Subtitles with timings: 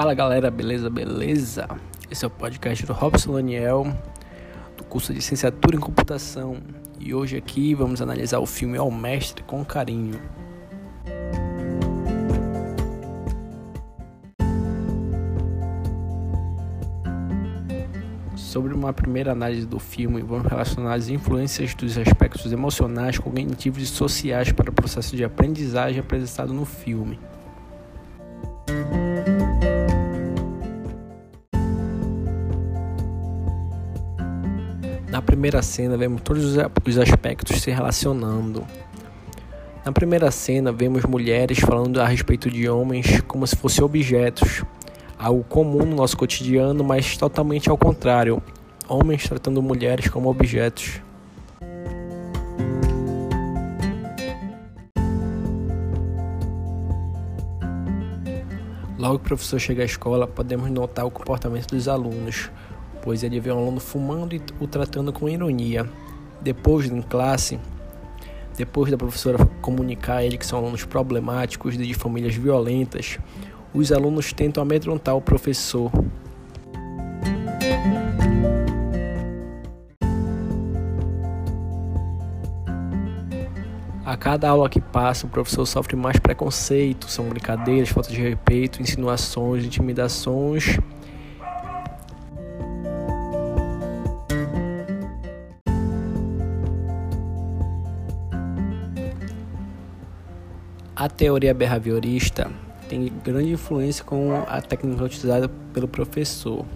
[0.00, 1.68] Fala galera, beleza, beleza?
[2.10, 3.86] Esse é o podcast do Robson Daniel,
[4.74, 6.56] do curso de Licenciatura em Computação.
[6.98, 10.18] E hoje aqui vamos analisar o filme Ao Mestre com Carinho.
[18.34, 23.86] Sobre uma primeira análise do filme, vamos relacionar as influências dos aspectos emocionais, cognitivos e
[23.86, 27.18] sociais para o processo de aprendizagem apresentado no filme.
[35.20, 38.66] Na primeira cena, vemos todos os aspectos se relacionando.
[39.84, 44.64] Na primeira cena, vemos mulheres falando a respeito de homens como se fossem objetos,
[45.18, 48.42] algo comum no nosso cotidiano, mas totalmente ao contrário:
[48.88, 51.02] homens tratando mulheres como objetos.
[58.96, 62.50] Logo que o professor chega à escola, podemos notar o comportamento dos alunos
[63.02, 65.88] pois ele vê um aluno fumando e o tratando com ironia.
[66.40, 67.58] Depois, em classe,
[68.56, 73.18] depois da professora comunicar a ele que são alunos problemáticos de famílias violentas,
[73.72, 75.90] os alunos tentam amedrontar o professor.
[84.04, 88.82] A cada aula que passa, o professor sofre mais preconceito, são brincadeiras, falta de respeito,
[88.82, 90.78] insinuações, intimidações
[101.00, 102.50] A teoria behaviorista
[102.86, 106.66] tem grande influência com a técnica utilizada pelo professor.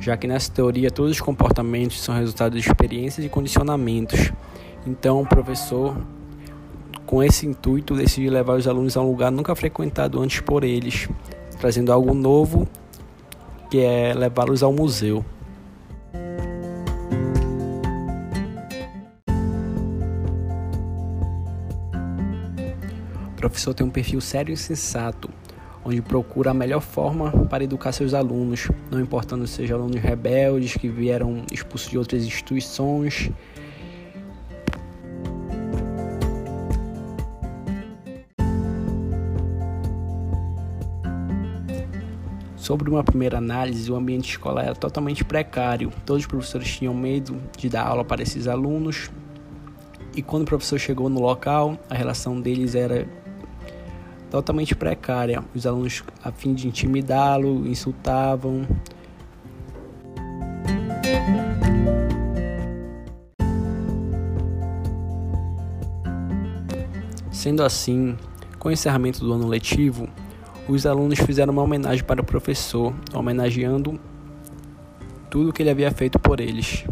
[0.00, 4.32] Já que nessa teoria todos os comportamentos são resultado de experiências e condicionamentos.
[4.86, 5.94] Então, o professor,
[7.04, 11.06] com esse intuito, decide levar os alunos a um lugar nunca frequentado antes por eles,
[11.60, 12.66] trazendo algo novo,
[13.70, 15.22] que é levá-los ao museu.
[23.50, 25.28] Professor tem um perfil sério e sensato,
[25.84, 30.74] onde procura a melhor forma para educar seus alunos, não importando se sejam alunos rebeldes
[30.74, 33.30] que vieram expulsos de outras instituições.
[42.56, 45.92] Sobre uma primeira análise, o ambiente escolar era totalmente precário.
[46.06, 49.10] Todos os professores tinham medo de dar aula para esses alunos.
[50.16, 53.06] E quando o professor chegou no local, a relação deles era
[54.34, 55.44] totalmente precária.
[55.54, 58.66] Os alunos, a fim de intimidá-lo, insultavam.
[67.30, 68.16] Sendo assim,
[68.58, 70.08] com o encerramento do ano letivo,
[70.68, 74.00] os alunos fizeram uma homenagem para o professor, homenageando
[75.30, 76.84] tudo o que ele havia feito por eles.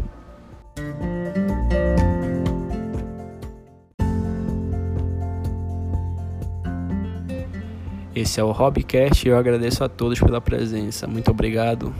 [8.15, 11.07] Esse é o Hobbycast e eu agradeço a todos pela presença.
[11.07, 11.93] Muito obrigado.